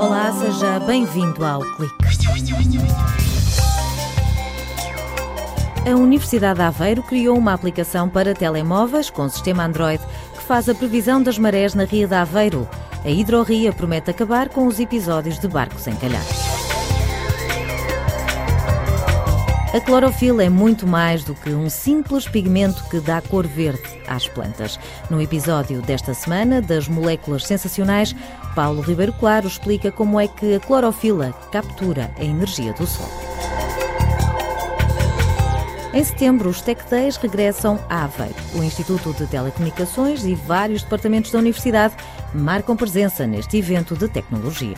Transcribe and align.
Olá, 0.00 0.32
seja 0.32 0.80
bem-vindo 0.80 1.44
ao 1.44 1.60
Clique. 1.76 1.94
A 5.86 5.90
Universidade 5.94 6.60
de 6.60 6.64
Aveiro 6.64 7.02
criou 7.02 7.36
uma 7.36 7.52
aplicação 7.52 8.08
para 8.08 8.34
telemóveis 8.34 9.10
com 9.10 9.28
sistema 9.28 9.66
Android 9.66 10.02
que 10.32 10.42
faz 10.42 10.66
a 10.66 10.74
previsão 10.74 11.22
das 11.22 11.38
marés 11.38 11.74
na 11.74 11.84
Ria 11.84 12.08
de 12.08 12.14
Aveiro. 12.14 12.66
A 13.04 13.10
Hidroria 13.10 13.70
promete 13.70 14.10
acabar 14.10 14.48
com 14.48 14.66
os 14.66 14.80
episódios 14.80 15.38
de 15.38 15.46
barcos 15.46 15.86
encalhados. 15.86 16.53
A 19.74 19.80
clorofila 19.80 20.44
é 20.44 20.48
muito 20.48 20.86
mais 20.86 21.24
do 21.24 21.34
que 21.34 21.50
um 21.50 21.68
simples 21.68 22.28
pigmento 22.28 22.84
que 22.88 23.00
dá 23.00 23.20
cor 23.20 23.44
verde 23.44 23.82
às 24.06 24.28
plantas. 24.28 24.78
No 25.10 25.20
episódio 25.20 25.82
desta 25.82 26.14
semana 26.14 26.62
das 26.62 26.86
moléculas 26.86 27.44
sensacionais, 27.44 28.14
Paulo 28.54 28.80
Ribeiro 28.80 29.12
Claro 29.14 29.48
explica 29.48 29.90
como 29.90 30.20
é 30.20 30.28
que 30.28 30.54
a 30.54 30.60
clorofila 30.60 31.32
captura 31.50 32.08
a 32.16 32.22
energia 32.22 32.72
do 32.74 32.86
sol. 32.86 33.10
Em 35.92 36.04
setembro, 36.04 36.50
os 36.50 36.60
Tech 36.60 36.80
Days 36.88 37.16
regressam 37.16 37.80
a 37.88 38.04
Aveiro. 38.04 38.36
O 38.54 38.62
Instituto 38.62 39.12
de 39.14 39.26
Telecomunicações 39.26 40.24
e 40.24 40.36
vários 40.36 40.84
departamentos 40.84 41.32
da 41.32 41.40
Universidade 41.40 41.96
marcam 42.32 42.76
presença 42.76 43.26
neste 43.26 43.56
evento 43.56 43.96
de 43.96 44.06
tecnologia. 44.06 44.76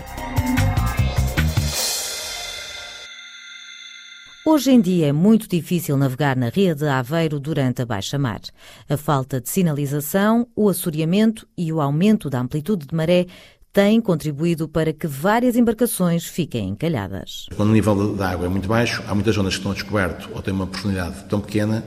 Hoje 4.49 4.71
em 4.71 4.81
dia 4.81 5.09
é 5.09 5.13
muito 5.13 5.49
difícil 5.49 5.97
navegar 5.97 6.37
na 6.37 6.49
Ria 6.51 6.73
de 6.73 6.87
Aveiro 6.87 7.41
durante 7.41 7.83
a 7.83 7.85
baixa 7.85 8.17
mar. 8.17 8.41
A 8.89 8.97
falta 8.97 9.41
de 9.41 9.49
sinalização, 9.49 10.47
o 10.55 10.69
assoreamento 10.69 11.49
e 11.59 11.73
o 11.73 11.81
aumento 11.81 12.31
da 12.31 12.39
amplitude 12.39 12.87
de 12.87 12.95
maré 12.95 13.27
têm 13.73 14.01
contribuído 14.01 14.69
para 14.69 14.93
que 14.93 15.09
várias 15.09 15.57
embarcações 15.57 16.27
fiquem 16.27 16.69
encalhadas. 16.69 17.47
Quando 17.57 17.71
o 17.71 17.73
nível 17.73 18.15
da 18.15 18.31
água 18.31 18.47
é 18.47 18.49
muito 18.49 18.69
baixo, 18.69 19.03
há 19.09 19.15
muitas 19.17 19.35
zonas 19.35 19.55
que 19.55 19.59
estão 19.59 19.73
a 19.73 19.75
descoberto 19.75 20.31
ou 20.33 20.41
têm 20.41 20.55
uma 20.55 20.69
profundidade 20.69 21.25
tão 21.25 21.41
pequena 21.41 21.85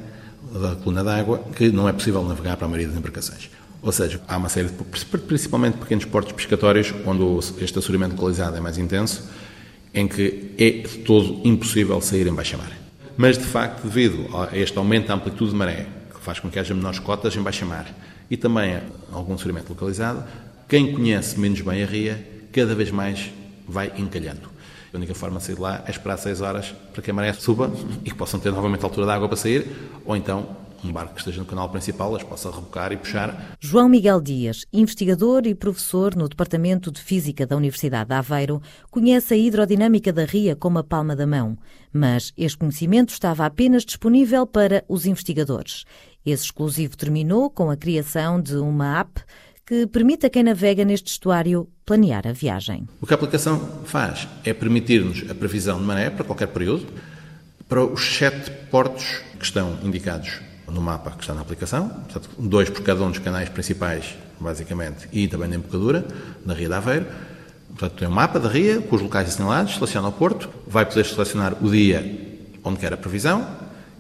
da 0.52 0.76
coluna 0.76 1.02
d'água 1.02 1.42
que 1.56 1.72
não 1.72 1.88
é 1.88 1.94
possível 1.94 2.22
navegar 2.26 2.58
para 2.58 2.66
a 2.66 2.70
maioria 2.70 2.90
das 2.90 2.98
embarcações. 2.98 3.50
Ou 3.82 3.94
seja, 3.94 4.20
há 4.28 4.36
uma 4.36 4.50
série 4.50 4.68
de, 4.68 4.74
principalmente 5.20 5.78
pequenos 5.78 6.04
portos 6.04 6.34
pescatórios, 6.34 6.94
onde 7.06 7.24
este 7.64 7.80
assoreamento 7.80 8.16
localizado 8.16 8.58
é 8.58 8.60
mais 8.60 8.78
intenso, 8.78 9.30
em 9.94 10.08
que 10.08 10.52
é 10.58 10.70
de 10.70 11.00
todo 11.00 11.42
impossível 11.44 12.00
sair 12.02 12.28
em 12.28 12.34
baixa 12.34 12.58
mar. 12.58 12.72
Mas, 13.18 13.38
de 13.38 13.44
facto, 13.44 13.84
devido 13.84 14.28
a 14.36 14.58
este 14.58 14.78
aumento 14.78 15.08
da 15.08 15.16
amplitude 15.16 15.52
de 15.52 15.58
maré, 15.58 15.88
que 16.14 16.22
faz 16.22 16.40
com 16.40 16.50
que 16.50 16.58
haja 16.58 16.74
menores 16.74 17.00
cotas 17.00 17.36
em 17.36 17.42
baixa 17.42 17.66
mar, 17.66 17.86
e 18.30 18.38
também 18.38 18.80
algum 19.12 19.38
sofrimento 19.38 19.70
localizado, 19.70 20.24
quem 20.68 20.94
conhece 20.94 21.40
menos 21.40 21.62
bem 21.62 21.84
a 21.84 21.86
ria, 21.86 22.26
cada 22.52 22.76
vez 22.76 22.92
mais 22.92 23.32
vai 23.68 23.92
encalhando. 23.98 24.50
A 24.94 24.98
única 24.98 25.14
forma 25.14 25.38
de 25.40 25.46
sair 25.46 25.56
de 25.56 25.62
lá 25.62 25.84
é 25.86 25.92
esperar 25.92 26.18
6 26.18 26.42
horas 26.42 26.74
para 26.94 27.02
que 27.02 27.12
a 27.12 27.14
maré 27.14 27.34
suba 27.34 27.72
e 28.06 28.14
possam 28.14 28.40
ter 28.40 28.52
novamente 28.52 28.82
a 28.82 28.86
altura 28.86 29.06
da 29.06 29.16
água 29.16 29.28
para 29.28 29.38
sair, 29.38 29.68
ou 30.06 30.16
então 30.16 30.56
um 30.84 30.92
barco 30.92 31.14
que 31.14 31.20
esteja 31.20 31.40
no 31.40 31.46
canal 31.46 31.70
principal 31.70 32.16
as 32.16 32.24
possa 32.24 32.50
rebocar 32.50 32.92
e 32.92 32.98
puxar. 32.98 33.56
João 33.60 33.90
Miguel 33.90 34.22
Dias, 34.22 34.66
investigador 34.72 35.46
e 35.46 35.56
professor 35.56 36.16
no 36.16 36.30
Departamento 36.30 36.92
de 36.92 37.02
Física 37.02 37.46
da 37.46 37.58
Universidade 37.58 38.10
de 38.10 38.16
Aveiro, 38.16 38.62
conhece 38.90 39.34
a 39.34 39.38
hidrodinâmica 39.38 40.14
da 40.14 40.26
ria 40.26 40.56
como 40.56 40.80
a 40.80 40.84
palma 40.84 41.16
da 41.16 41.28
mão, 41.28 41.58
mas 41.92 42.32
este 42.38 42.58
conhecimento 42.58 43.10
estava 43.10 43.46
apenas 43.46 43.84
disponível 43.84 44.46
para 44.46 44.84
os 44.88 45.06
investigadores. 45.06 45.86
Esse 46.26 46.46
exclusivo 46.46 46.98
terminou 46.98 47.50
com 47.50 47.70
a 47.70 47.78
criação 47.78 48.42
de 48.42 48.56
uma 48.56 49.00
app 49.00 49.22
que 49.66 49.86
permite 49.86 50.26
a 50.26 50.30
quem 50.30 50.44
navega 50.44 50.84
neste 50.84 51.12
estuário 51.12 51.70
planear 51.86 52.28
a 52.28 52.32
viagem. 52.32 52.88
O 53.00 53.06
que 53.06 53.14
a 53.14 53.16
aplicação 53.16 53.60
faz 53.86 54.28
é 54.44 54.54
permitir-nos 54.54 55.30
a 55.30 55.36
previsão 55.36 55.78
de 55.78 55.86
maré 55.86 56.10
para 56.10 56.24
qualquer 56.24 56.48
período, 56.48 56.88
para 57.68 57.86
os 57.86 58.16
sete 58.16 58.50
portos 58.72 59.22
que 59.38 59.46
estão 59.46 59.78
indicados 59.84 60.42
no 60.72 60.82
mapa 60.82 61.12
que 61.12 61.22
está 61.22 61.34
na 61.34 61.42
aplicação, 61.42 61.90
portanto, 61.90 62.30
dois 62.38 62.70
por 62.70 62.82
cada 62.82 63.04
um 63.04 63.10
dos 63.10 63.20
canais 63.20 63.50
principais, 63.50 64.16
basicamente, 64.40 65.08
e 65.12 65.28
também 65.28 65.50
na 65.50 65.56
embocadura, 65.56 66.06
na 66.46 66.54
Ria 66.54 66.68
de 66.68 66.74
Aveiro. 66.74 67.06
Portanto, 67.70 68.00
tem 68.00 68.08
um 68.08 68.12
mapa 68.12 68.40
da 68.40 68.50
Ria, 68.50 68.82
com 68.82 68.96
os 68.96 69.02
locais 69.02 69.28
assinalados, 69.28 69.76
seleciona 69.76 70.08
o 70.08 70.12
porto, 70.12 70.50
vai 70.68 70.86
poder 70.86 71.06
selecionar 71.06 71.56
o 71.62 71.70
dia 71.70 72.30
onde 72.64 72.78
quer 72.78 72.94
a 72.94 72.98
previsão 72.98 73.48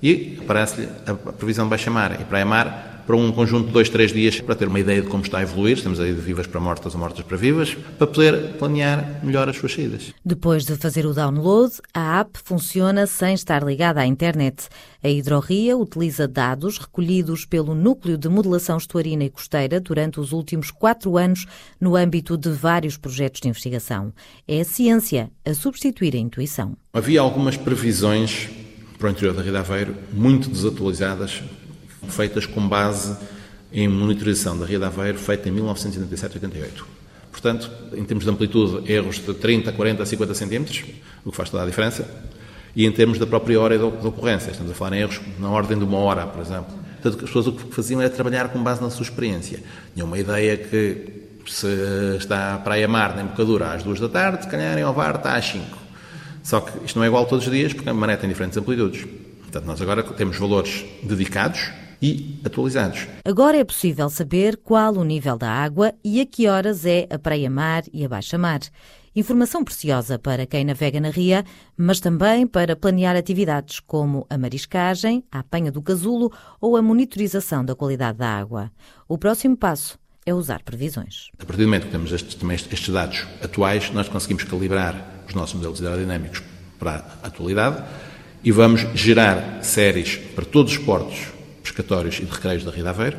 e 0.01 0.39
aparece-lhe 0.41 0.87
a 1.05 1.13
previsão 1.33 1.65
de 1.65 1.69
baixa-mar 1.69 2.19
e 2.19 2.23
praia-mar 2.23 2.98
para 3.09 3.17
um 3.17 3.31
conjunto 3.31 3.65
de 3.65 3.73
dois, 3.73 3.89
três 3.89 4.13
dias, 4.13 4.39
para 4.39 4.53
ter 4.53 4.67
uma 4.67 4.79
ideia 4.79 5.01
de 5.01 5.07
como 5.07 5.23
está 5.23 5.39
a 5.39 5.41
evoluir, 5.41 5.75
estamos 5.75 5.99
aí 5.99 6.13
de 6.13 6.21
vivas 6.21 6.45
para 6.45 6.59
mortas 6.59 6.93
ou 6.93 6.99
mortas 6.99 7.25
para 7.25 7.35
vivas, 7.35 7.73
para 7.97 8.05
poder 8.05 8.53
planear 8.59 9.21
melhor 9.23 9.49
as 9.49 9.57
suas 9.57 9.73
saídas. 9.73 10.13
Depois 10.23 10.63
de 10.63 10.75
fazer 10.75 11.07
o 11.07 11.13
download, 11.15 11.73
a 11.91 12.19
app 12.19 12.37
funciona 12.43 13.07
sem 13.07 13.33
estar 13.33 13.63
ligada 13.63 13.99
à 13.99 14.05
internet. 14.05 14.69
A 15.03 15.09
Hidroria 15.09 15.75
utiliza 15.75 16.27
dados 16.27 16.77
recolhidos 16.77 17.45
pelo 17.45 17.73
Núcleo 17.73 18.15
de 18.15 18.29
Modelação 18.29 18.77
Estuarina 18.77 19.23
e 19.23 19.29
Costeira 19.31 19.79
durante 19.79 20.19
os 20.19 20.31
últimos 20.31 20.69
quatro 20.69 21.17
anos 21.17 21.47
no 21.81 21.95
âmbito 21.95 22.37
de 22.37 22.51
vários 22.51 22.95
projetos 22.95 23.41
de 23.41 23.47
investigação. 23.47 24.13
É 24.47 24.61
a 24.61 24.65
ciência 24.65 25.31
a 25.43 25.55
substituir 25.55 26.13
a 26.13 26.19
intuição. 26.19 26.77
Havia 26.93 27.21
algumas 27.21 27.57
previsões 27.57 28.47
para 28.99 29.07
o 29.07 29.11
interior 29.11 29.33
da 29.33 29.41
Rio 29.41 29.53
de 29.53 29.57
Aveiro 29.57 29.95
muito 30.13 30.47
desatualizadas 30.47 31.41
feitas 32.07 32.45
com 32.45 32.67
base 32.67 33.15
em 33.71 33.87
monitorização 33.87 34.57
da 34.57 34.65
Ria 34.65 34.79
de 34.79 34.85
Aveiro 34.85 35.17
feita 35.17 35.47
em 35.49 35.53
1987-88. 35.53 36.83
Portanto, 37.31 37.71
em 37.93 38.03
termos 38.03 38.25
de 38.25 38.31
amplitude, 38.31 38.91
erros 38.91 39.17
de 39.17 39.33
30, 39.33 39.71
40, 39.71 40.05
50 40.05 40.33
centímetros, 40.33 40.83
o 41.23 41.31
que 41.31 41.37
faz 41.37 41.49
toda 41.49 41.63
a 41.63 41.65
diferença. 41.65 42.09
E 42.75 42.85
em 42.85 42.91
termos 42.91 43.17
da 43.17 43.27
própria 43.27 43.59
hora 43.59 43.77
de 43.77 43.83
ocorrência, 43.83 44.51
estamos 44.51 44.71
a 44.71 44.75
falar 44.75 44.95
em 44.95 45.01
erros 45.01 45.21
na 45.39 45.49
ordem 45.49 45.77
de 45.77 45.83
uma 45.83 45.97
hora, 45.97 46.25
por 46.25 46.41
exemplo. 46.41 46.73
Portanto, 47.01 47.23
as 47.23 47.29
pessoas 47.29 47.47
o 47.47 47.53
que 47.53 47.73
faziam 47.73 48.01
era 48.01 48.09
trabalhar 48.09 48.49
com 48.49 48.61
base 48.61 48.81
na 48.81 48.89
sua 48.89 49.03
experiência. 49.03 49.61
Tinham 49.93 50.07
uma 50.07 50.17
ideia 50.17 50.57
que 50.57 51.19
se 51.45 51.67
está 52.17 52.55
a 52.55 52.57
praia-mar 52.57 53.15
na 53.15 53.23
embocadura 53.23 53.73
às 53.73 53.83
duas 53.83 53.99
da 53.99 54.09
tarde, 54.09 54.43
se 54.43 54.49
calhar 54.49 54.77
em 54.77 54.83
Ovar 54.83 55.15
está 55.15 55.35
às 55.35 55.45
5. 55.45 55.77
Só 56.43 56.61
que 56.61 56.85
isto 56.85 56.97
não 56.97 57.03
é 57.03 57.07
igual 57.07 57.25
todos 57.25 57.45
os 57.45 57.51
dias, 57.51 57.73
porque 57.73 57.89
a 57.89 57.93
maré 57.93 58.17
tem 58.17 58.29
diferentes 58.29 58.57
amplitudes. 58.57 59.07
Portanto, 59.41 59.65
nós 59.65 59.81
agora 59.81 60.03
temos 60.03 60.37
valores 60.37 60.85
dedicados 61.01 61.71
e 62.01 62.39
atualizados. 62.43 63.07
Agora 63.25 63.57
é 63.57 63.63
possível 63.63 64.09
saber 64.09 64.57
qual 64.57 64.93
o 64.95 65.03
nível 65.03 65.37
da 65.37 65.49
água 65.49 65.93
e 66.03 66.21
a 66.21 66.25
que 66.25 66.47
horas 66.47 66.85
é 66.85 67.07
a 67.09 67.19
praia-mar 67.19 67.83
e 67.93 68.05
a 68.05 68.09
baixa-mar. 68.09 68.61
Informação 69.15 69.63
preciosa 69.63 70.17
para 70.17 70.45
quem 70.45 70.63
navega 70.63 71.01
na 71.01 71.09
ria, 71.09 71.43
mas 71.75 71.99
também 71.99 72.45
para 72.47 72.75
planear 72.75 73.15
atividades 73.15 73.79
como 73.79 74.25
a 74.29 74.37
mariscagem, 74.37 75.23
a 75.31 75.39
apanha 75.39 75.71
do 75.71 75.81
casulo 75.81 76.31
ou 76.61 76.77
a 76.77 76.81
monitorização 76.81 77.65
da 77.65 77.75
qualidade 77.75 78.19
da 78.19 78.29
água. 78.29 78.71
O 79.07 79.17
próximo 79.17 79.57
passo 79.57 79.97
é 80.25 80.33
usar 80.33 80.61
previsões. 80.63 81.31
A 81.39 81.45
partir 81.45 81.63
do 81.63 81.67
momento 81.67 81.87
que 81.87 81.91
temos 81.91 82.11
estes, 82.11 82.37
estes 82.71 82.89
dados 82.89 83.25
atuais, 83.43 83.91
nós 83.91 84.07
conseguimos 84.07 84.43
calibrar 84.43 85.23
os 85.27 85.33
nossos 85.33 85.55
modelos 85.55 85.81
aerodinâmicos 85.81 86.43
para 86.77 87.03
a 87.23 87.27
atualidade 87.27 87.83
e 88.43 88.51
vamos 88.51 88.81
gerar 88.93 89.63
séries 89.63 90.17
para 90.35 90.45
todos 90.45 90.73
os 90.73 90.77
portos 90.77 91.38
pescatórios 91.61 92.19
e 92.19 92.25
de 92.25 92.31
recreios 92.31 92.63
da 92.63 92.71
Ria 92.71 92.83
de 92.83 92.89
Aveiro 92.89 93.17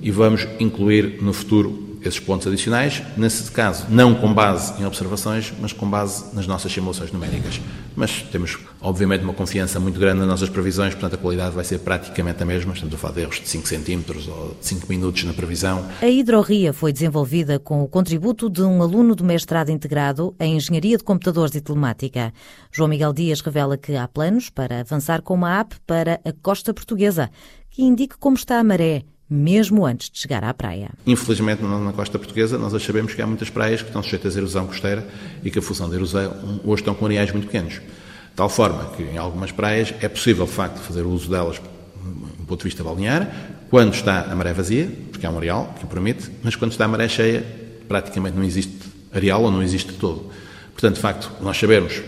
e 0.00 0.10
vamos 0.10 0.46
incluir 0.58 1.22
no 1.22 1.32
futuro 1.32 1.91
esses 2.04 2.20
pontos 2.20 2.46
adicionais, 2.46 3.02
nesse 3.16 3.50
caso 3.50 3.86
não 3.88 4.14
com 4.14 4.32
base 4.32 4.80
em 4.80 4.86
observações, 4.86 5.52
mas 5.60 5.72
com 5.72 5.88
base 5.88 6.34
nas 6.34 6.46
nossas 6.46 6.72
simulações 6.72 7.12
numéricas. 7.12 7.60
Mas 7.94 8.22
temos, 8.22 8.58
obviamente, 8.80 9.22
uma 9.22 9.34
confiança 9.34 9.78
muito 9.78 10.00
grande 10.00 10.20
nas 10.20 10.28
nossas 10.28 10.48
previsões, 10.48 10.94
portanto 10.94 11.14
a 11.14 11.18
qualidade 11.18 11.54
vai 11.54 11.64
ser 11.64 11.78
praticamente 11.80 12.42
a 12.42 12.46
mesma, 12.46 12.72
estamos 12.72 12.94
a 12.94 12.98
falar 12.98 13.14
de 13.14 13.20
erros 13.20 13.40
de 13.40 13.48
5 13.48 13.68
centímetros 13.68 14.28
ou 14.28 14.56
de 14.58 14.66
5 14.66 14.86
minutos 14.88 15.24
na 15.24 15.32
previsão. 15.32 15.86
A 16.00 16.08
Hidroria 16.08 16.72
foi 16.72 16.92
desenvolvida 16.92 17.58
com 17.58 17.82
o 17.82 17.88
contributo 17.88 18.48
de 18.48 18.62
um 18.62 18.82
aluno 18.82 19.14
do 19.14 19.24
mestrado 19.24 19.70
integrado 19.70 20.34
em 20.40 20.56
Engenharia 20.56 20.96
de 20.96 21.04
Computadores 21.04 21.54
e 21.54 21.60
Telemática. 21.60 22.32
João 22.70 22.88
Miguel 22.88 23.12
Dias 23.12 23.40
revela 23.40 23.76
que 23.76 23.94
há 23.94 24.08
planos 24.08 24.48
para 24.48 24.80
avançar 24.80 25.22
com 25.22 25.34
uma 25.34 25.60
app 25.60 25.76
para 25.86 26.20
a 26.24 26.32
costa 26.42 26.72
portuguesa, 26.72 27.30
que 27.70 27.82
indique 27.82 28.16
como 28.18 28.36
está 28.36 28.58
a 28.58 28.64
maré, 28.64 29.02
mesmo 29.32 29.86
antes 29.86 30.10
de 30.10 30.18
chegar 30.18 30.44
à 30.44 30.52
praia. 30.52 30.90
Infelizmente, 31.06 31.62
na 31.62 31.92
costa 31.92 32.18
portuguesa, 32.18 32.58
nós 32.58 32.82
sabemos 32.82 33.14
que 33.14 33.22
há 33.22 33.26
muitas 33.26 33.48
praias 33.48 33.80
que 33.80 33.88
estão 33.88 34.02
sujeitas 34.02 34.36
à 34.36 34.38
erosão 34.38 34.66
costeira 34.66 35.08
e 35.42 35.50
que 35.50 35.58
a 35.58 35.62
função 35.62 35.88
da 35.88 35.96
erosão 35.96 36.60
hoje 36.64 36.82
estão 36.82 36.94
com 36.94 37.06
areais 37.06 37.32
muito 37.32 37.46
pequenos. 37.46 37.74
De 37.74 38.36
tal 38.36 38.50
forma 38.50 38.90
que 38.96 39.02
em 39.02 39.16
algumas 39.16 39.50
praias 39.50 39.94
é 40.00 40.08
possível, 40.08 40.44
de 40.44 40.52
facto, 40.52 40.78
fazer 40.80 41.02
uso 41.02 41.30
delas 41.30 41.58
do 41.58 42.44
ponto 42.46 42.58
de 42.58 42.64
vista 42.64 42.84
balnear, 42.84 43.30
quando 43.70 43.94
está 43.94 44.30
a 44.30 44.36
maré 44.36 44.52
vazia, 44.52 44.90
porque 45.10 45.24
há 45.24 45.30
um 45.30 45.38
areal 45.38 45.74
que 45.78 45.84
o 45.84 45.88
permite, 45.88 46.30
mas 46.42 46.54
quando 46.54 46.72
está 46.72 46.84
a 46.84 46.88
maré 46.88 47.08
cheia, 47.08 47.42
praticamente 47.88 48.36
não 48.36 48.44
existe 48.44 48.76
areal 49.12 49.42
ou 49.42 49.50
não 49.50 49.62
existe 49.62 49.94
todo. 49.94 50.30
Portanto, 50.72 50.96
de 50.96 51.00
facto, 51.00 51.32
nós 51.40 51.56
sabemos 51.56 52.02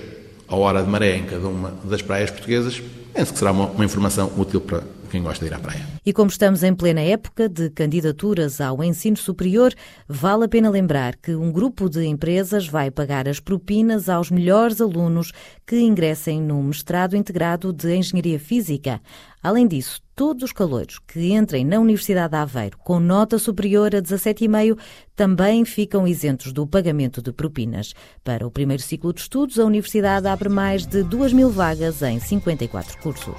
a 0.47 0.57
hora 0.57 0.83
de 0.83 0.91
maré 0.91 1.17
em 1.17 1.25
cada 1.25 1.49
uma 1.49 1.75
das 1.85 2.03
praias 2.03 2.31
portuguesas, 2.31 2.83
penso 3.15 3.33
que 3.33 3.39
será 3.39 3.53
uma, 3.53 3.67
uma 3.67 3.85
informação 3.85 4.31
útil 4.37 4.61
para 4.61 4.83
quem 5.15 5.23
gosta 5.23 5.45
de 5.45 5.53
ir 5.53 5.55
à 5.55 5.61
praia. 5.61 5.87
E 6.05 6.13
como 6.13 6.29
estamos 6.29 6.65
em 6.65 6.75
plena 6.75 7.01
época 7.01 7.49
de 7.49 7.71
candidaturas 7.71 8.61
ao 8.61 8.83
ensino 8.83 9.17
superior, 9.17 9.73
vale 10.09 10.47
a 10.47 10.49
pena 10.49 10.69
lembrar 10.69 11.15
que 11.15 11.37
um 11.37 11.53
grupo 11.53 11.89
de 11.89 12.05
empresas 12.05 12.67
vai 12.67 12.91
pagar 12.91 13.29
as 13.29 13.39
propinas 13.39 14.09
aos 14.09 14.29
melhores 14.29 14.81
alunos 14.81 15.31
que 15.65 15.79
ingressem 15.79 16.43
no 16.43 16.61
mestrado 16.61 17.15
integrado 17.15 17.73
de 17.73 17.95
Engenharia 17.95 18.41
Física. 18.41 19.01
Além 19.41 19.69
disso, 19.69 20.03
todos 20.17 20.43
os 20.43 20.53
caloiros 20.53 20.99
que 20.99 21.33
entrem 21.33 21.65
na 21.65 21.79
Universidade 21.79 22.31
de 22.31 22.37
Aveiro 22.37 22.77
com 22.79 22.99
nota 22.99 23.39
superior 23.39 23.95
a 23.95 24.03
17,5 24.03 24.77
também 25.15 25.65
ficam 25.65 26.09
isentos 26.09 26.53
do 26.53 26.67
pagamento 26.67 27.23
de 27.23 27.31
propinas. 27.31 27.95
Para 28.25 28.45
o 28.45 28.51
primeiro 28.51 28.83
ciclo 28.83 29.13
de 29.13 29.21
estudos, 29.21 29.61
a 29.61 29.65
Universidade 29.65 30.27
abre 30.27 30.49
mais 30.49 30.85
de 30.85 31.05
2 31.05 31.33
mil 31.33 31.51
vagas 31.51 32.03
em 32.03 32.19
54 32.19 32.99
cursos. 32.99 33.37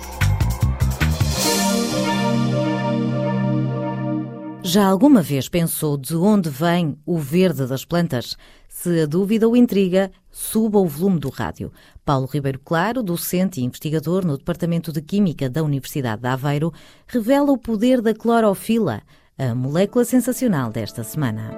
Já 4.67 4.87
alguma 4.87 5.21
vez 5.21 5.47
pensou 5.47 5.95
de 5.95 6.15
onde 6.15 6.49
vem 6.49 6.97
o 7.05 7.19
verde 7.19 7.67
das 7.67 7.85
plantas? 7.85 8.35
Se 8.67 9.01
a 9.01 9.05
dúvida 9.05 9.47
o 9.47 9.55
intriga, 9.55 10.11
suba 10.31 10.79
o 10.79 10.87
volume 10.87 11.19
do 11.19 11.29
rádio. 11.29 11.71
Paulo 12.03 12.25
Ribeiro 12.25 12.59
Claro, 12.65 13.03
docente 13.03 13.61
e 13.61 13.63
investigador 13.63 14.25
no 14.25 14.35
Departamento 14.35 14.91
de 14.91 15.03
Química 15.03 15.47
da 15.47 15.61
Universidade 15.61 16.23
de 16.23 16.27
Aveiro, 16.27 16.73
revela 17.05 17.51
o 17.51 17.59
poder 17.59 18.01
da 18.01 18.11
clorofila, 18.11 19.03
a 19.37 19.53
molécula 19.53 20.03
sensacional 20.03 20.71
desta 20.71 21.03
semana. 21.03 21.51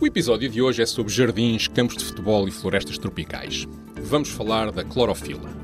O 0.00 0.06
episódio 0.08 0.50
de 0.50 0.60
hoje 0.60 0.82
é 0.82 0.86
sobre 0.86 1.12
jardins, 1.12 1.68
campos 1.68 1.98
de 1.98 2.04
futebol 2.04 2.48
e 2.48 2.50
florestas 2.50 2.98
tropicais. 2.98 3.64
Vamos 4.02 4.30
falar 4.30 4.72
da 4.72 4.82
clorofila. 4.82 5.57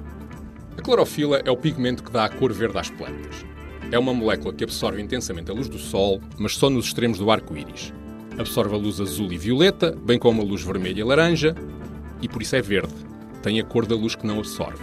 A 0.77 0.83
clorofila 0.83 1.41
é 1.45 1.51
o 1.51 1.57
pigmento 1.57 2.03
que 2.03 2.11
dá 2.11 2.25
a 2.25 2.29
cor 2.29 2.53
verde 2.53 2.79
às 2.79 2.91
plantas. 2.91 3.45
É 3.93 3.99
uma 3.99 4.13
molécula 4.13 4.53
que 4.53 4.65
absorve 4.65 5.01
intensamente 5.01 5.51
a 5.51 5.55
luz 5.55 5.69
do 5.69 5.79
sol, 5.79 6.21
mas 6.37 6.57
só 6.57 6.69
nos 6.69 6.87
extremos 6.87 7.19
do 7.19 7.31
arco-íris. 7.31 7.93
Absorve 8.37 8.75
a 8.75 8.79
luz 8.79 9.01
azul 9.01 9.33
e 9.33 9.39
violeta, 9.39 9.97
bem 10.05 10.19
como 10.19 10.43
a 10.43 10.45
luz 10.45 10.63
vermelha 10.63 11.01
e 11.01 11.05
laranja, 11.05 11.55
e 12.21 12.29
por 12.29 12.43
isso 12.43 12.57
é 12.57 12.61
verde. 12.61 12.93
Tem 13.43 13.61
a 13.61 13.65
cor 13.65 13.87
da 13.87 13.95
luz 13.95 14.17
que 14.17 14.27
não 14.27 14.39
absorve. 14.39 14.83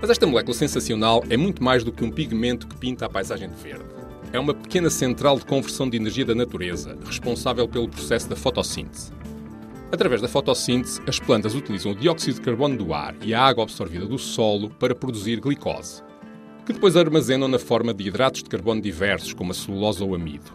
Mas 0.00 0.10
esta 0.10 0.26
molécula 0.26 0.54
sensacional 0.54 1.24
é 1.30 1.36
muito 1.36 1.64
mais 1.64 1.82
do 1.82 1.90
que 1.90 2.04
um 2.04 2.10
pigmento 2.10 2.66
que 2.66 2.76
pinta 2.76 3.06
a 3.06 3.08
paisagem 3.08 3.48
de 3.48 3.56
verde. 3.56 3.86
É 4.32 4.38
uma 4.38 4.52
pequena 4.52 4.90
central 4.90 5.38
de 5.38 5.46
conversão 5.46 5.88
de 5.88 5.96
energia 5.96 6.26
da 6.26 6.34
natureza, 6.34 6.98
responsável 7.06 7.66
pelo 7.66 7.88
processo 7.88 8.28
da 8.28 8.36
fotossíntese. 8.36 9.10
Através 9.92 10.20
da 10.20 10.26
fotossíntese, 10.26 11.00
as 11.06 11.20
plantas 11.20 11.54
utilizam 11.54 11.92
o 11.92 11.94
dióxido 11.94 12.34
de 12.34 12.40
carbono 12.40 12.76
do 12.76 12.92
ar 12.92 13.14
e 13.22 13.32
a 13.32 13.42
água 13.42 13.62
absorvida 13.62 14.04
do 14.04 14.18
solo 14.18 14.68
para 14.68 14.96
produzir 14.96 15.40
glicose, 15.40 16.02
que 16.64 16.72
depois 16.72 16.96
armazenam 16.96 17.46
na 17.46 17.58
forma 17.58 17.94
de 17.94 18.08
hidratos 18.08 18.42
de 18.42 18.50
carbono 18.50 18.80
diversos, 18.80 19.32
como 19.32 19.52
a 19.52 19.54
celulose 19.54 20.02
ou 20.02 20.14
amido. 20.14 20.50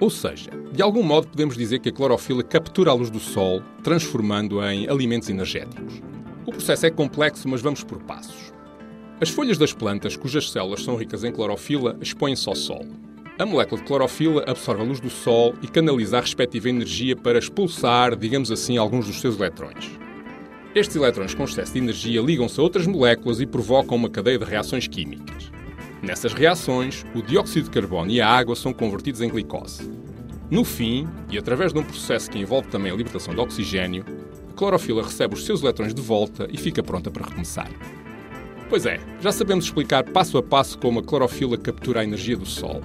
Ou 0.00 0.10
seja, 0.10 0.50
de 0.72 0.82
algum 0.82 1.02
modo 1.02 1.28
podemos 1.28 1.56
dizer 1.56 1.78
que 1.78 1.90
a 1.90 1.92
clorofila 1.92 2.42
captura 2.42 2.90
a 2.90 2.94
luz 2.94 3.08
do 3.08 3.20
sol, 3.20 3.62
transformando-a 3.84 4.74
em 4.74 4.88
alimentos 4.88 5.28
energéticos. 5.28 6.02
O 6.44 6.50
processo 6.50 6.86
é 6.86 6.90
complexo, 6.90 7.48
mas 7.48 7.62
vamos 7.62 7.84
por 7.84 8.02
passos. 8.02 8.52
As 9.20 9.30
folhas 9.30 9.56
das 9.56 9.72
plantas, 9.72 10.16
cujas 10.16 10.50
células 10.50 10.82
são 10.82 10.96
ricas 10.96 11.24
em 11.24 11.32
clorofila, 11.32 11.96
expõem-se 12.00 12.48
ao 12.48 12.56
sol. 12.56 12.84
A 13.38 13.44
molécula 13.44 13.78
de 13.78 13.86
clorofila 13.86 14.44
absorve 14.46 14.80
a 14.80 14.84
luz 14.86 14.98
do 14.98 15.10
Sol 15.10 15.54
e 15.60 15.68
canaliza 15.68 16.16
a 16.16 16.22
respectiva 16.22 16.70
energia 16.70 17.14
para 17.14 17.38
expulsar, 17.38 18.16
digamos 18.16 18.50
assim, 18.50 18.78
alguns 18.78 19.06
dos 19.06 19.20
seus 19.20 19.38
eletrões. 19.38 19.90
Estes 20.74 20.96
eletrões 20.96 21.34
com 21.34 21.44
excesso 21.44 21.74
de 21.74 21.78
energia 21.78 22.22
ligam-se 22.22 22.58
a 22.58 22.62
outras 22.62 22.86
moléculas 22.86 23.38
e 23.38 23.44
provocam 23.44 23.94
uma 23.94 24.08
cadeia 24.08 24.38
de 24.38 24.44
reações 24.46 24.88
químicas. 24.88 25.50
Nessas 26.02 26.32
reações, 26.32 27.04
o 27.14 27.20
dióxido 27.20 27.64
de 27.64 27.70
carbono 27.70 28.10
e 28.10 28.22
a 28.22 28.28
água 28.28 28.56
são 28.56 28.72
convertidos 28.72 29.20
em 29.20 29.28
glicose. 29.28 29.90
No 30.50 30.64
fim, 30.64 31.06
e 31.30 31.36
através 31.36 31.74
de 31.74 31.78
um 31.78 31.84
processo 31.84 32.30
que 32.30 32.38
envolve 32.38 32.68
também 32.68 32.90
a 32.90 32.96
libertação 32.96 33.34
de 33.34 33.40
oxigênio, 33.40 34.02
a 34.50 34.54
clorofila 34.54 35.02
recebe 35.02 35.34
os 35.34 35.44
seus 35.44 35.62
eletrões 35.62 35.92
de 35.92 36.00
volta 36.00 36.48
e 36.50 36.56
fica 36.56 36.82
pronta 36.82 37.10
para 37.10 37.26
recomeçar. 37.26 37.70
Pois 38.70 38.86
é, 38.86 38.98
já 39.20 39.30
sabemos 39.30 39.66
explicar 39.66 40.04
passo 40.04 40.38
a 40.38 40.42
passo 40.42 40.78
como 40.78 41.00
a 41.00 41.02
clorofila 41.02 41.58
captura 41.58 42.00
a 42.00 42.04
energia 42.04 42.36
do 42.36 42.46
Sol 42.46 42.80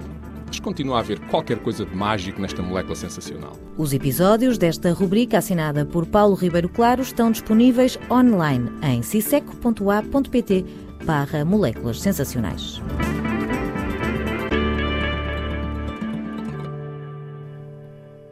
mas 0.52 0.60
continua 0.60 0.96
a 0.96 1.00
haver 1.00 1.18
qualquer 1.30 1.58
coisa 1.60 1.86
de 1.86 1.96
mágico 1.96 2.38
nesta 2.38 2.60
molécula 2.60 2.94
sensacional. 2.94 3.56
Os 3.78 3.94
episódios 3.94 4.58
desta 4.58 4.92
rubrica 4.92 5.38
assinada 5.38 5.86
por 5.86 6.04
Paulo 6.04 6.34
Ribeiro 6.34 6.68
Claro 6.68 7.00
estão 7.00 7.30
disponíveis 7.30 7.98
online 8.10 8.70
em 8.82 9.02
ciseco.a.pt 9.02 10.66
barra 11.06 11.42
moléculas 11.42 12.02
sensacionais. 12.02 12.82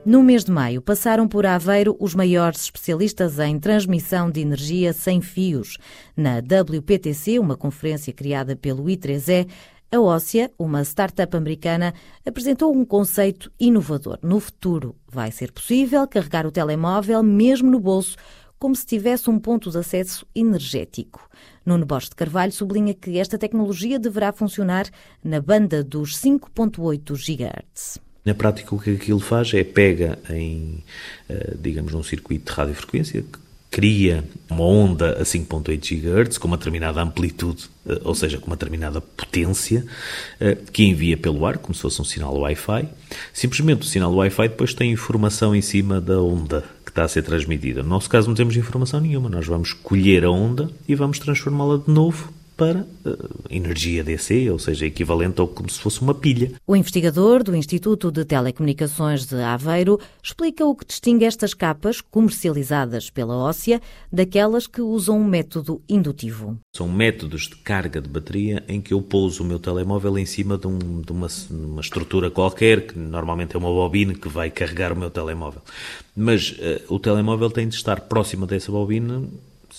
No 0.04 0.22
mês 0.22 0.44
de 0.44 0.50
maio, 0.50 0.82
passaram 0.82 1.26
por 1.26 1.46
Aveiro 1.46 1.96
os 1.98 2.14
maiores 2.14 2.64
especialistas 2.64 3.38
em 3.38 3.58
transmissão 3.58 4.30
de 4.30 4.40
energia 4.40 4.92
sem 4.92 5.20
fios. 5.22 5.78
Na 6.16 6.38
WPTC, 6.38 7.38
uma 7.38 7.56
conferência 7.56 8.12
criada 8.12 8.56
pelo 8.56 8.84
I3E, 8.84 9.46
a 9.92 10.00
Ócia, 10.00 10.52
uma 10.56 10.82
startup 10.82 11.36
americana, 11.36 11.92
apresentou 12.24 12.72
um 12.72 12.84
conceito 12.84 13.50
inovador. 13.58 14.18
No 14.22 14.38
futuro, 14.38 14.94
vai 15.08 15.32
ser 15.32 15.50
possível 15.50 16.06
carregar 16.06 16.46
o 16.46 16.52
telemóvel 16.52 17.22
mesmo 17.24 17.68
no 17.68 17.80
bolso, 17.80 18.16
como 18.56 18.76
se 18.76 18.86
tivesse 18.86 19.28
um 19.28 19.38
ponto 19.38 19.68
de 19.68 19.78
acesso 19.78 20.24
energético. 20.32 21.28
Nuno 21.66 21.84
Borges 21.84 22.10
de 22.10 22.14
Carvalho 22.14 22.52
sublinha 22.52 22.94
que 22.94 23.18
esta 23.18 23.36
tecnologia 23.36 23.98
deverá 23.98 24.32
funcionar 24.32 24.86
na 25.24 25.40
banda 25.40 25.82
dos 25.82 26.16
5.8 26.16 27.12
GHz. 27.16 27.98
Na 28.24 28.34
prática, 28.34 28.72
o 28.74 28.78
que 28.78 28.90
aquilo 28.90 29.18
faz 29.18 29.52
é 29.54 29.64
pega 29.64 30.18
em, 30.28 30.84
eh, 31.28 31.54
digamos, 31.58 31.92
num 31.92 32.02
circuito 32.02 32.52
de 32.52 32.56
radiofrequência 32.56 33.24
cria 33.70 34.24
uma 34.50 34.64
onda 34.64 35.12
a 35.12 35.22
5.8 35.22 36.00
GHz 36.00 36.38
com 36.38 36.48
uma 36.48 36.56
determinada 36.56 37.00
amplitude, 37.00 37.70
eh, 37.86 38.00
ou 38.02 38.14
seja, 38.14 38.38
com 38.38 38.48
uma 38.48 38.56
determinada 38.56 39.00
potência, 39.00 39.86
eh, 40.40 40.58
que 40.72 40.82
envia 40.84 41.16
pelo 41.16 41.46
ar, 41.46 41.58
como 41.58 41.72
se 41.72 41.80
fosse 41.80 42.02
um 42.02 42.04
sinal 42.04 42.36
Wi-Fi. 42.36 42.88
Simplesmente 43.32 43.82
o 43.82 43.84
sinal 43.84 44.12
Wi-Fi 44.12 44.48
depois 44.48 44.74
tem 44.74 44.90
informação 44.90 45.54
em 45.54 45.62
cima 45.62 46.00
da 46.00 46.20
onda 46.20 46.64
que 46.84 46.90
está 46.90 47.04
a 47.04 47.08
ser 47.08 47.22
transmitida. 47.22 47.82
No 47.82 47.90
nosso 47.90 48.10
caso 48.10 48.26
não 48.26 48.34
temos 48.34 48.56
informação 48.56 48.98
nenhuma, 48.98 49.28
nós 49.28 49.46
vamos 49.46 49.72
colher 49.72 50.24
a 50.24 50.30
onda 50.30 50.68
e 50.88 50.94
vamos 50.96 51.20
transformá-la 51.20 51.76
de 51.76 51.92
novo 51.92 52.32
para 52.60 52.80
uh, 53.06 53.30
energia 53.48 54.04
DC, 54.04 54.50
ou 54.50 54.58
seja, 54.58 54.84
equivalente 54.84 55.40
ao 55.40 55.48
como 55.48 55.70
se 55.70 55.80
fosse 55.80 56.02
uma 56.02 56.12
pilha. 56.12 56.52
O 56.66 56.76
investigador 56.76 57.42
do 57.42 57.56
Instituto 57.56 58.12
de 58.12 58.22
Telecomunicações 58.22 59.24
de 59.24 59.36
Aveiro 59.36 59.98
explica 60.22 60.66
o 60.66 60.76
que 60.76 60.84
distingue 60.84 61.24
estas 61.24 61.54
capas 61.54 62.02
comercializadas 62.02 63.08
pela 63.08 63.34
Ócia 63.34 63.80
daquelas 64.12 64.66
que 64.66 64.82
usam 64.82 65.18
um 65.18 65.24
método 65.24 65.80
indutivo. 65.88 66.58
São 66.76 66.86
métodos 66.86 67.48
de 67.48 67.56
carga 67.56 67.98
de 67.98 68.10
bateria 68.10 68.62
em 68.68 68.78
que 68.78 68.92
eu 68.92 69.00
pouso 69.00 69.42
o 69.42 69.46
meu 69.46 69.58
telemóvel 69.58 70.18
em 70.18 70.26
cima 70.26 70.58
de, 70.58 70.66
um, 70.66 71.00
de 71.00 71.12
uma, 71.12 71.28
uma, 71.50 71.80
estrutura 71.80 72.30
qualquer, 72.30 72.88
que 72.88 72.98
normalmente 72.98 73.56
é 73.56 73.58
uma 73.58 73.70
bobina 73.70 74.12
que 74.12 74.28
vai 74.28 74.50
carregar 74.50 74.92
o 74.92 74.96
meu 74.96 75.10
telemóvel. 75.10 75.62
Mas 76.14 76.50
uh, 76.50 76.94
o 76.94 76.98
telemóvel 76.98 77.50
tem 77.50 77.66
de 77.66 77.76
estar 77.76 78.02
próximo 78.02 78.46
dessa 78.46 78.70
bobina 78.70 79.22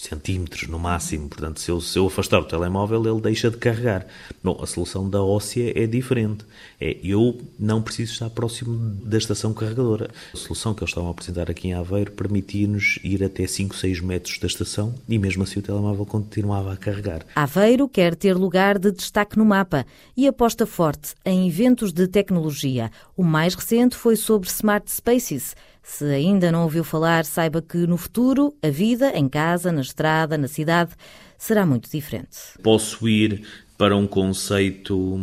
centímetros 0.02 0.68
no 0.68 0.80
máximo. 0.80 1.30
Portanto, 1.30 1.60
se 1.60 1.70
eu, 1.70 1.80
se 1.80 1.98
eu 1.98 2.08
afastar 2.08 2.40
o 2.40 2.46
telemóvel, 2.46 3.04
ele 3.06 3.22
deixa 3.22 3.50
de 3.50 3.58
carregar. 3.58 4.06
Bom, 4.44 4.60
a 4.62 4.66
solução 4.66 5.10
da 5.10 5.22
óssea 5.22 5.72
é 5.76 5.86
diferente. 5.86 6.46
É, 6.80 6.98
eu 7.04 7.40
não 7.60 7.82
preciso 7.82 8.14
estar 8.14 8.30
próximo 8.30 8.78
da 9.04 9.18
estação 9.18 9.54
carregadora. 9.54 10.10
A 10.34 10.38
solução 10.38 10.74
que 10.74 10.82
eles 10.82 10.90
estavam 10.90 11.10
a 11.10 11.12
apresentar 11.12 11.50
aqui 11.50 11.68
em 11.68 11.74
Aveiro 11.74 12.12
permitia-nos 12.12 13.00
ir 13.04 13.24
até 13.24 13.46
5, 13.46 13.76
6 13.76 14.02
metros 14.02 14.40
da 14.40 14.48
estação 14.48 14.96
e 15.08 15.18
mesmo 15.20 15.44
assim 15.44 15.60
o 15.60 15.64
telemóvel 15.64 16.06
continuava 16.06 16.74
a 16.74 16.78
carregar. 16.78 17.26
Aveiro 17.36 17.88
quer 17.88 18.16
ter 18.16 18.36
lugar 18.36 18.80
de 18.80 18.92
destaque 18.92 19.38
no 19.38 19.46
mapa 19.46 19.86
e 20.18 20.28
aposta 20.28 20.66
forte 20.66 21.14
em 21.24 21.48
eventos 21.48 21.94
de 21.94 22.08
tecnologia. 22.08 22.92
O 23.16 23.24
mais 23.24 23.54
recente 23.54 23.96
foi 23.96 24.16
sobre 24.16 24.50
Smart 24.50 24.90
Spaces, 24.90 25.56
se 25.84 26.06
ainda 26.06 26.52
não 26.52 26.64
ouviu 26.64 26.84
falar, 26.84 27.26
saiba 27.26 27.62
que 27.62 27.78
no 27.88 27.98
futuro 27.98 28.54
a 28.62 28.70
vida 28.70 29.12
em 29.16 29.28
casa, 29.28 29.72
na 29.72 29.82
estrada, 29.82 30.38
na 30.38 30.48
cidade, 30.48 30.92
será 31.38 31.66
muito 31.66 31.90
diferente. 31.90 32.38
Posso 32.62 33.08
ir 33.08 33.44
para 33.82 33.98
um 33.98 34.06
conceito, 34.06 35.20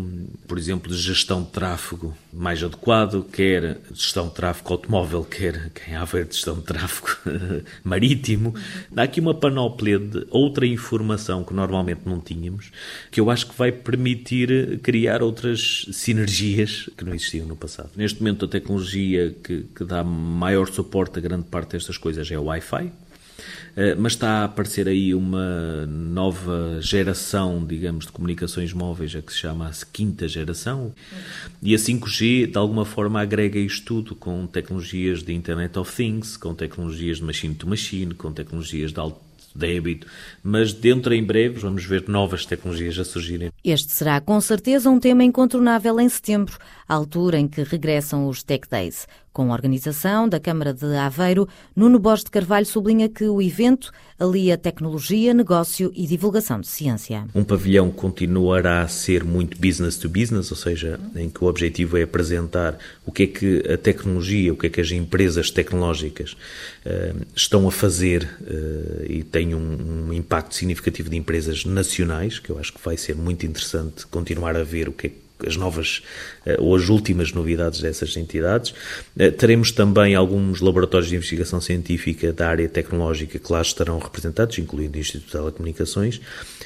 por 0.49 0.59
exemplo, 0.59 0.91
de 0.91 0.99
gestão 0.99 1.45
de 1.45 1.51
tráfego 1.51 2.13
mais 2.33 2.61
adequado, 2.61 3.25
quer 3.33 3.81
gestão 3.95 4.27
de 4.27 4.35
tráfego 4.35 4.73
automóvel, 4.73 5.23
quer 5.23 5.71
quem 5.71 5.95
há 5.95 6.05
ver 6.05 6.27
de 6.27 6.35
gestão 6.35 6.57
de 6.57 6.63
tráfego 6.63 7.07
marítimo. 7.85 8.53
Dá 8.91 9.05
aqui 9.05 9.21
uma 9.21 9.33
panóplia 9.33 10.01
de 10.01 10.27
outra 10.29 10.67
informação 10.67 11.45
que 11.45 11.55
normalmente 11.55 12.01
não 12.05 12.19
tínhamos, 12.19 12.73
que 13.13 13.21
eu 13.21 13.31
acho 13.31 13.47
que 13.47 13.57
vai 13.57 13.71
permitir 13.71 14.81
criar 14.81 15.23
outras 15.23 15.87
sinergias 15.93 16.91
que 16.97 17.05
não 17.05 17.15
existiam 17.15 17.47
no 17.47 17.55
passado. 17.55 17.91
Neste 17.95 18.19
momento, 18.19 18.45
a 18.45 18.49
tecnologia 18.49 19.37
que, 19.41 19.67
que 19.73 19.85
dá 19.85 20.03
maior 20.03 20.67
suporte 20.67 21.21
a 21.21 21.23
grande 21.23 21.45
parte 21.45 21.75
destas 21.75 21.97
coisas 21.97 22.29
é 22.29 22.37
o 22.37 22.47
Wi-Fi 22.47 22.91
mas 23.99 24.13
está 24.13 24.41
a 24.41 24.45
aparecer 24.45 24.89
aí 24.89 25.15
uma 25.15 25.87
nova 25.87 26.79
geração, 26.81 27.65
digamos, 27.65 28.07
de 28.07 28.13
comunicações 28.13 28.73
móveis, 28.73 29.15
a 29.15 29.23
que 29.23 29.33
se 29.33 29.39
chama 29.39 29.69
a 29.69 29.73
quinta 29.93 30.27
geração, 30.27 30.93
e 31.63 31.75
a 31.75 31.79
5G, 31.79 32.51
de 32.51 32.59
alguma 32.59 32.85
forma, 32.85 33.21
agrega 33.21 33.59
isto 33.59 33.85
tudo 33.85 34.15
com 34.15 34.47
tecnologias 34.47 35.23
de 35.23 35.33
Internet 35.33 35.79
of 35.79 35.95
Things, 35.95 36.37
com 36.37 36.55
tecnologias 36.55 37.19
de 37.19 37.25
machine 37.25 37.55
to 37.55 37.69
machine, 37.69 38.15
com 38.15 38.33
tecnologias 38.33 38.93
de 38.93 39.01
alto 39.01 39.29
débito, 39.55 40.07
mas 40.43 40.73
dentro 40.73 41.13
em 41.13 41.25
breve 41.25 41.59
vamos 41.59 41.85
ver 41.85 42.09
novas 42.09 42.47
tecnologias 42.47 42.99
a 42.99 43.05
surgirem. 43.05 43.51
Este 43.65 43.93
será 43.93 44.21
com 44.21 44.41
certeza 44.41 44.89
um 44.89 45.01
tema 45.01 45.25
incontornável 45.25 45.99
em 46.01 46.09
setembro, 46.09 46.57
altura 46.89 47.39
em 47.39 47.49
que 47.49 47.63
regressam 47.63 48.29
os 48.29 48.43
Tech 48.43 48.69
Days. 48.71 49.07
Com 49.39 49.53
a 49.53 49.55
organização 49.55 50.29
da 50.29 50.41
Câmara 50.41 50.75
de 50.75 50.97
Aveiro, 50.97 51.49
Nuno 51.77 52.01
Borges 52.01 52.25
de 52.25 52.31
Carvalho 52.33 52.67
sublinha 52.67 53.09
que 53.09 53.23
o 53.23 53.41
evento 53.41 53.93
alia 54.19 54.59
tecnologia, 54.59 55.33
negócio 55.33 55.93
e 55.95 56.09
divulgação 56.09 56.61
de 56.61 56.67
ciência. 56.67 57.25
Um 57.33 57.45
pavilhão 57.45 57.89
continuará 57.89 58.83
a 58.83 58.89
ser 58.89 59.23
muito 59.23 59.57
business 59.57 59.97
to 59.97 60.09
business, 60.09 60.51
ou 60.51 60.57
seja, 60.57 60.99
em 61.15 61.31
que 61.31 61.45
o 61.45 61.47
objetivo 61.47 61.97
é 61.97 62.03
apresentar 62.03 62.77
o 63.07 63.13
que 63.13 63.23
é 63.23 63.27
que 63.29 63.73
a 63.73 63.79
tecnologia, 63.79 64.53
o 64.53 64.57
que 64.57 64.67
é 64.67 64.71
que 64.71 64.81
as 64.81 64.91
empresas 64.91 65.53
tecnológicas 65.53 66.33
uh, 66.85 67.25
estão 67.33 67.69
a 67.69 67.71
fazer 67.71 68.29
uh, 68.41 69.05
e 69.09 69.23
tem 69.23 69.55
um, 69.55 70.09
um 70.09 70.13
impacto 70.13 70.57
significativo 70.57 71.09
de 71.09 71.17
empresas 71.17 71.65
nacionais, 71.65 72.41
que 72.41 72.51
eu 72.51 72.59
acho 72.59 72.73
que 72.73 72.85
vai 72.85 72.97
ser 72.97 73.15
muito 73.15 73.47
interessante 73.47 74.05
continuar 74.09 74.57
a 74.57 74.65
ver 74.65 74.89
o 74.89 74.93
que 74.93 75.07
é 75.07 75.11
que 75.11 75.28
as 75.47 75.57
novas 75.57 76.03
eh, 76.45 76.57
ou 76.59 76.75
as 76.75 76.89
últimas 76.89 77.33
novidades 77.33 77.81
dessas 77.81 78.17
entidades. 78.17 78.75
Eh, 79.19 79.31
teremos 79.31 79.71
também 79.73 80.15
alguns 80.15 80.61
laboratórios 80.61 81.09
de 81.09 81.17
investigação 81.17 81.61
científica 81.61 82.33
da 82.33 82.49
área 82.49 82.69
tecnológica 82.69 83.39
que 83.39 83.53
lá 83.53 83.63
estarão 83.63 83.99
representados, 83.99 84.59
incluindo 84.59 84.99
o 84.99 85.01
Instituto 85.01 85.27
de 85.27 85.33
Telecomunicações, 85.33 86.21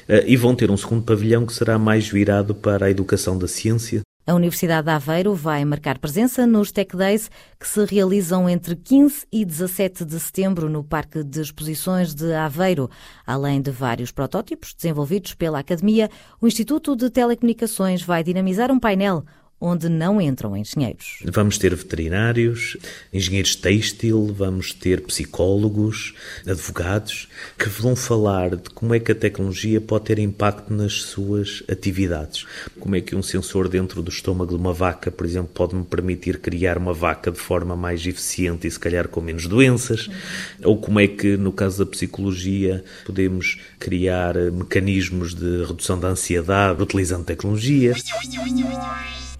eh, 0.07 0.23
e 0.27 0.35
vão 0.35 0.55
ter 0.55 0.71
um 0.71 0.77
segundo 0.77 1.03
pavilhão 1.03 1.45
que 1.45 1.53
será 1.53 1.77
mais 1.77 2.07
virado 2.07 2.55
para 2.55 2.87
a 2.87 2.91
educação 2.91 3.37
da 3.37 3.47
ciência, 3.47 4.01
a 4.25 4.33
Universidade 4.33 4.85
de 4.85 4.91
Aveiro 4.91 5.35
vai 5.35 5.65
marcar 5.65 5.99
presença 5.99 6.47
nos 6.47 6.71
Tech 6.71 6.95
Days 6.95 7.29
que 7.59 7.67
se 7.67 7.83
realizam 7.83 8.49
entre 8.49 8.73
15 8.73 9.27
e 9.29 9.43
17 9.43 10.05
de 10.05 10.17
setembro 10.17 10.69
no 10.69 10.81
Parque 10.81 11.23
de 11.25 11.41
Exposições 11.41 12.15
de 12.15 12.33
Aveiro. 12.33 12.89
Além 13.27 13.61
de 13.61 13.69
vários 13.69 14.11
protótipos 14.11 14.73
desenvolvidos 14.73 15.33
pela 15.33 15.59
Academia, 15.59 16.09
o 16.39 16.47
Instituto 16.47 16.95
de 16.95 17.09
Telecomunicações 17.09 18.01
vai 18.01 18.23
dinamizar 18.23 18.71
um 18.71 18.79
painel 18.79 19.25
onde 19.65 19.87
não 19.87 20.19
entram 20.19 20.57
engenheiros. 20.57 21.19
Vamos 21.23 21.57
ter 21.57 21.73
veterinários, 21.73 22.75
engenheiros 23.13 23.55
têxtil, 23.55 24.27
vamos 24.37 24.73
ter 24.73 24.99
psicólogos, 25.03 26.13
advogados, 26.45 27.29
que 27.57 27.69
vão 27.69 27.95
falar 27.95 28.57
de 28.57 28.69
como 28.71 28.93
é 28.93 28.99
que 28.99 29.13
a 29.13 29.15
tecnologia 29.15 29.79
pode 29.79 30.03
ter 30.03 30.19
impacto 30.19 30.73
nas 30.73 31.03
suas 31.03 31.63
atividades. 31.71 32.45
Como 32.77 32.93
é 32.97 32.99
que 32.99 33.15
um 33.15 33.23
sensor 33.23 33.69
dentro 33.69 34.03
do 34.03 34.09
estômago 34.09 34.53
de 34.53 34.59
uma 34.59 34.73
vaca, 34.73 35.09
por 35.09 35.25
exemplo, 35.25 35.51
pode 35.53 35.75
me 35.75 35.85
permitir 35.85 36.39
criar 36.39 36.77
uma 36.77 36.93
vaca 36.93 37.31
de 37.31 37.39
forma 37.39 37.73
mais 37.73 38.05
eficiente 38.05 38.67
e 38.67 38.71
se 38.71 38.77
calhar 38.77 39.07
com 39.07 39.21
menos 39.21 39.47
doenças. 39.47 40.09
Ou 40.61 40.77
como 40.77 40.99
é 40.99 41.07
que, 41.07 41.37
no 41.37 41.53
caso 41.53 41.85
da 41.85 41.89
psicologia, 41.89 42.83
podemos 43.05 43.57
criar 43.79 44.35
mecanismos 44.51 45.33
de 45.33 45.63
redução 45.63 45.97
da 45.97 46.09
ansiedade 46.09 46.83
utilizando 46.83 47.23
tecnologia. 47.23 47.95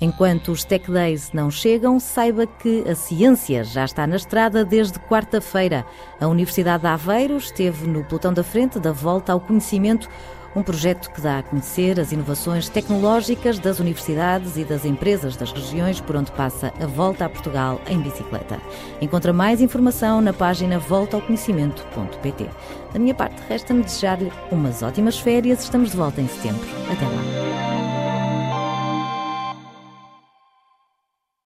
Enquanto 0.04 0.52
os 0.52 0.66
Tech 0.66 0.92
Days 0.92 1.32
não 1.32 1.50
chegam, 1.50 1.98
saiba 1.98 2.46
que 2.46 2.84
a 2.90 2.94
ciência 2.94 3.64
já 3.64 3.86
está 3.86 4.06
na 4.06 4.18
estrada 4.18 4.66
desde 4.66 5.00
quarta-feira. 5.00 5.86
A 6.20 6.28
Universidade 6.28 6.84
de 6.84 6.90
Aveiro 6.90 7.38
esteve 7.38 7.88
no 7.88 8.04
pelotão 8.04 8.34
da 8.34 8.44
frente 8.44 8.80
da 8.80 8.92
Volta 8.92 9.32
ao 9.32 9.40
Conhecimento, 9.40 10.10
um 10.58 10.62
projeto 10.62 11.10
que 11.10 11.22
dá 11.22 11.40
a 11.40 11.44
conhecer 11.44 12.02
as 12.02 12.12
inovações 12.12 12.68
tecnológicas 12.68 13.60
das 13.60 13.80
universidades 13.80 14.58
e 14.58 14.66
das 14.66 14.84
empresas 14.84 15.38
das 15.38 15.54
regiões 15.54 16.02
por 16.02 16.18
onde 16.18 16.34
passa 16.34 16.74
a 16.82 16.86
Volta 16.86 17.24
a 17.24 17.30
Portugal 17.30 17.80
em 17.88 18.02
bicicleta. 18.02 18.60
Encontra 19.00 19.32
mais 19.32 19.62
informação 19.62 20.20
na 20.20 20.34
página 20.34 20.80
voltaoconhecimento.pt. 20.80 22.50
Da 22.92 23.00
minha 23.00 23.16
parte, 23.16 23.42
resta-me 23.48 23.84
desejar-lhe 23.84 24.34
umas 24.52 24.84
ótimas 24.84 25.18
férias. 25.18 25.64
Estamos 25.64 25.92
de 25.92 25.98
volta 25.98 26.20
em 26.20 26.28
setembro. 26.28 26.68
Até 26.92 27.06
lá. 27.06 27.43